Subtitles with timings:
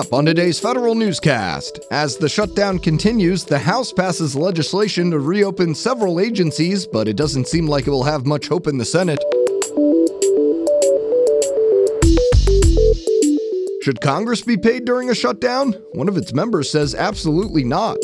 [0.00, 1.78] up on today's federal newscast.
[1.90, 7.46] As the shutdown continues, the House passes legislation to reopen several agencies, but it doesn't
[7.46, 9.22] seem like it will have much hope in the Senate.
[13.82, 15.72] Should Congress be paid during a shutdown?
[15.92, 17.98] One of its members says absolutely not.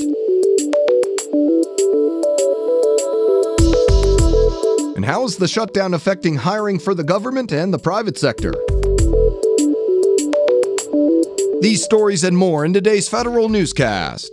[4.97, 8.53] And how is the shutdown affecting hiring for the government and the private sector?
[11.59, 14.29] These stories and more in today's federal newscast.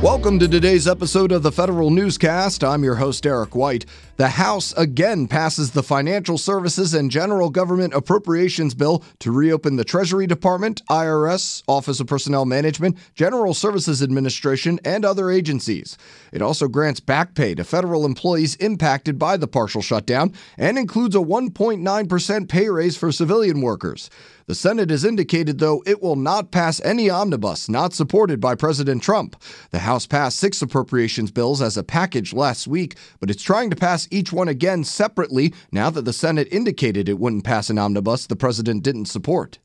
[0.00, 2.62] Welcome to today's episode of the Federal Newscast.
[2.62, 3.84] I'm your host, Eric White.
[4.16, 9.84] The House again passes the Financial Services and General Government Appropriations Bill to reopen the
[9.84, 15.98] Treasury Department, IRS, Office of Personnel Management, General Services Administration, and other agencies.
[16.32, 21.14] It also grants back pay to federal employees impacted by the partial shutdown and includes
[21.14, 24.08] a 1.9% pay raise for civilian workers.
[24.46, 29.02] The Senate has indicated, though, it will not pass any omnibus not supported by President
[29.02, 29.34] Trump.
[29.72, 33.76] The House passed six appropriations bills as a package last week, but it's trying to
[33.76, 38.26] pass each one again separately now that the Senate indicated it wouldn't pass an omnibus
[38.26, 39.58] the president didn't support.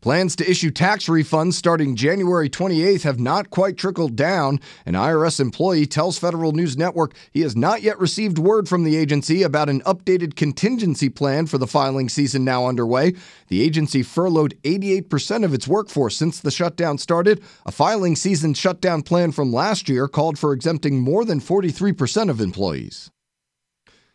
[0.00, 4.60] Plans to issue tax refunds starting January 28th have not quite trickled down.
[4.86, 8.96] An IRS employee tells Federal News Network he has not yet received word from the
[8.96, 13.14] agency about an updated contingency plan for the filing season now underway.
[13.48, 17.42] The agency furloughed 88% of its workforce since the shutdown started.
[17.66, 22.40] A filing season shutdown plan from last year called for exempting more than 43% of
[22.40, 23.10] employees.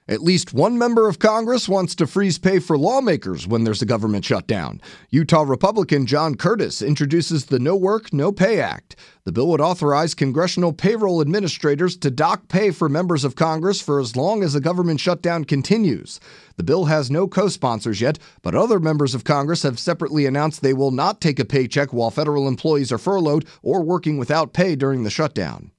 [0.06, 3.86] At least one member of Congress wants to freeze pay for lawmakers when there's a
[3.86, 4.82] government shutdown.
[5.12, 8.98] Utah Republican John Curtis introduces the No Work, No Pay Act.
[9.24, 14.02] The bill would authorize congressional payroll administrators to dock pay for members of Congress for
[14.02, 16.20] as long as the government shutdown continues.
[16.58, 20.62] The bill has no co sponsors yet, but other members of Congress have separately announced
[20.62, 24.76] they will not take a paycheck while federal employees are furloughed or working without pay
[24.76, 25.72] during the shutdown.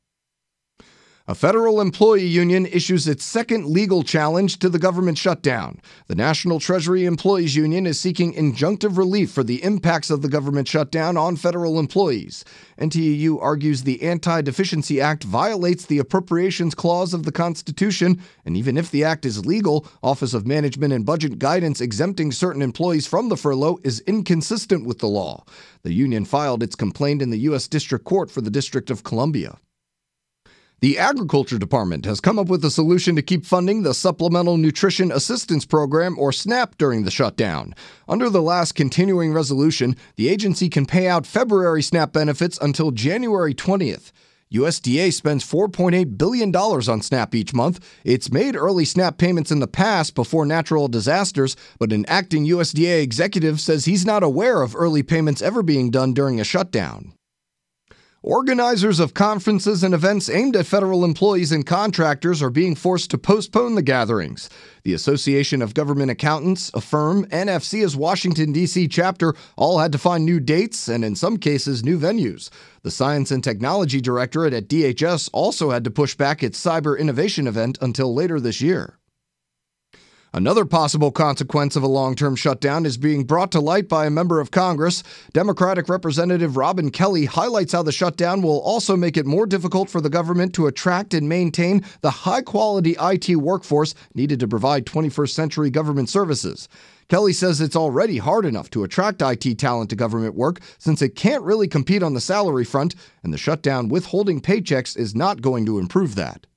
[1.26, 5.80] A federal employee union issues its second legal challenge to the government shutdown.
[6.06, 10.68] The National Treasury Employees Union is seeking injunctive relief for the impacts of the government
[10.68, 12.44] shutdown on federal employees.
[12.78, 18.76] NTEU argues the Anti Deficiency Act violates the Appropriations Clause of the Constitution, and even
[18.76, 23.30] if the act is legal, Office of Management and Budget guidance exempting certain employees from
[23.30, 25.46] the furlough is inconsistent with the law.
[25.84, 27.66] The union filed its complaint in the U.S.
[27.66, 29.56] District Court for the District of Columbia.
[30.84, 35.10] The Agriculture Department has come up with a solution to keep funding the Supplemental Nutrition
[35.10, 37.74] Assistance Program, or SNAP, during the shutdown.
[38.06, 43.54] Under the last continuing resolution, the agency can pay out February SNAP benefits until January
[43.54, 44.12] 20th.
[44.52, 47.82] USDA spends $4.8 billion on SNAP each month.
[48.04, 53.02] It's made early SNAP payments in the past before natural disasters, but an acting USDA
[53.02, 57.14] executive says he's not aware of early payments ever being done during a shutdown.
[58.26, 63.18] Organizers of conferences and events aimed at federal employees and contractors are being forced to
[63.18, 64.48] postpone the gatherings.
[64.82, 68.88] The Association of Government Accountants, Affirm, and AFCEA's Washington, D.C.
[68.88, 72.48] chapter all had to find new dates and, in some cases, new venues.
[72.80, 77.46] The Science and Technology Directorate at DHS also had to push back its cyber innovation
[77.46, 78.96] event until later this year.
[80.34, 84.10] Another possible consequence of a long term shutdown is being brought to light by a
[84.10, 85.04] member of Congress.
[85.32, 90.00] Democratic Representative Robin Kelly highlights how the shutdown will also make it more difficult for
[90.00, 95.30] the government to attract and maintain the high quality IT workforce needed to provide 21st
[95.30, 96.68] century government services.
[97.08, 101.14] Kelly says it's already hard enough to attract IT talent to government work since it
[101.14, 105.64] can't really compete on the salary front, and the shutdown withholding paychecks is not going
[105.64, 106.48] to improve that.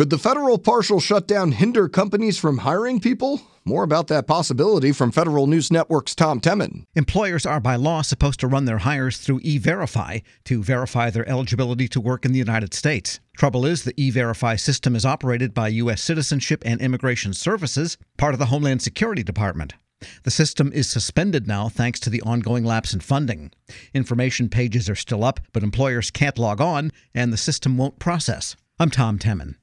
[0.00, 3.42] Could the federal partial shutdown hinder companies from hiring people?
[3.66, 6.86] More about that possibility from Federal News Network's Tom Temin.
[6.94, 11.28] Employers are by law supposed to run their hires through E Verify to verify their
[11.28, 13.20] eligibility to work in the United States.
[13.36, 16.00] Trouble is, the E Verify system is operated by U.S.
[16.00, 19.74] Citizenship and Immigration Services, part of the Homeland Security Department.
[20.22, 23.52] The system is suspended now thanks to the ongoing lapse in funding.
[23.92, 28.56] Information pages are still up, but employers can't log on and the system won't process.
[28.78, 29.56] I'm Tom Temin.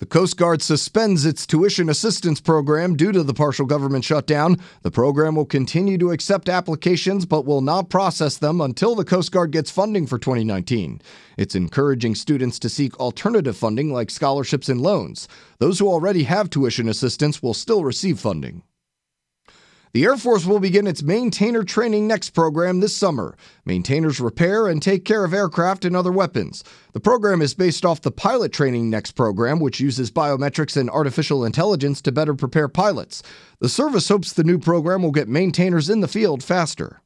[0.00, 4.56] The Coast Guard suspends its tuition assistance program due to the partial government shutdown.
[4.80, 9.30] The program will continue to accept applications but will not process them until the Coast
[9.30, 11.02] Guard gets funding for 2019.
[11.36, 15.28] It's encouraging students to seek alternative funding like scholarships and loans.
[15.58, 18.62] Those who already have tuition assistance will still receive funding.
[19.92, 23.36] The Air Force will begin its Maintainer Training Next program this summer.
[23.64, 26.62] Maintainers repair and take care of aircraft and other weapons.
[26.92, 31.44] The program is based off the Pilot Training Next program, which uses biometrics and artificial
[31.44, 33.24] intelligence to better prepare pilots.
[33.58, 37.02] The service hopes the new program will get maintainers in the field faster.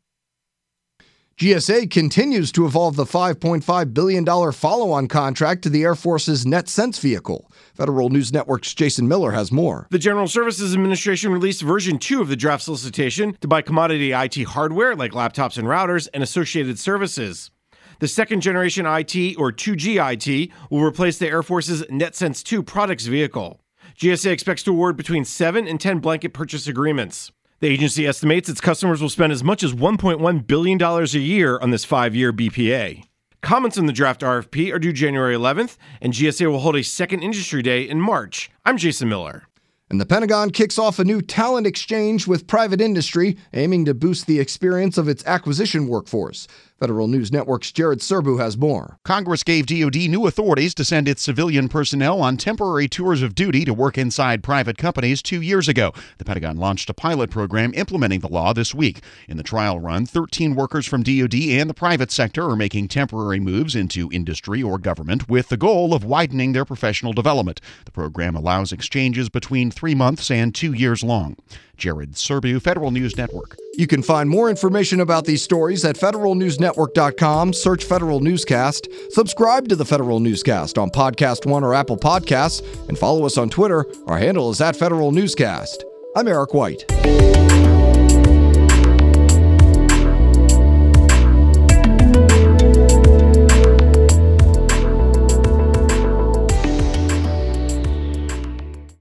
[1.37, 7.01] GSA continues to evolve the $5.5 billion follow on contract to the Air Force's NETCENTS
[7.01, 7.51] vehicle.
[7.75, 9.89] Federal News Network's Jason Miller has more.
[9.91, 14.45] The General Services Administration released version 2 of the draft solicitation to buy commodity IT
[14.45, 17.51] hardware like laptops and routers and associated services.
[17.99, 23.07] The second generation IT, or 2G IT, will replace the Air Force's NETCENTS 2 products
[23.07, 23.61] vehicle.
[23.99, 27.33] GSA expects to award between 7 and 10 blanket purchase agreements.
[27.65, 31.71] The agency estimates its customers will spend as much as $1.1 billion a year on
[31.71, 33.05] this five year BPA.
[33.41, 37.23] Comments on the draft RFP are due January 11th, and GSA will hold a second
[37.23, 38.51] industry day in March.
[38.67, 39.45] I'm Jason Miller.
[39.89, 44.27] And the Pentagon kicks off a new talent exchange with private industry, aiming to boost
[44.27, 46.47] the experience of its acquisition workforce.
[46.81, 48.99] Federal News Network's Jared Serbu has more.
[49.05, 53.65] Congress gave DoD new authorities to send its civilian personnel on temporary tours of duty
[53.65, 55.93] to work inside private companies two years ago.
[56.19, 59.03] The Pentagon launched a pilot program implementing the law this week.
[59.29, 63.39] In the trial run, 13 workers from DoD and the private sector are making temporary
[63.39, 67.61] moves into industry or government with the goal of widening their professional development.
[67.85, 71.37] The program allows exchanges between three months and two years long.
[71.77, 73.57] Jared Serbu, Federal News Network.
[73.77, 77.53] You can find more information about these stories at federalnewsnetwork.com.
[77.53, 78.89] Search Federal Newscast.
[79.11, 83.51] Subscribe to the Federal Newscast on Podcast One or Apple Podcasts, and follow us on
[83.51, 83.87] Twitter.
[84.07, 85.85] Our handle is at Federal Newscast.
[86.17, 86.85] I'm Eric White.